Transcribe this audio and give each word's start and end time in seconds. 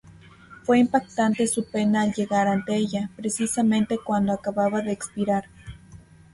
Fue 0.63 0.79
impactante 0.79 1.45
su 1.45 1.63
pena 1.69 2.01
al 2.01 2.11
llegar 2.13 2.47
ante 2.47 2.75
ella, 2.75 3.11
precisamente 3.15 3.99
cuando 4.03 4.33
acababa 4.33 4.81
de 4.81 4.91
expirar. 4.93 5.45